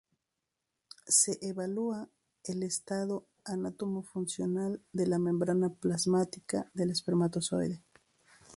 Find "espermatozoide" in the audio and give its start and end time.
6.89-7.83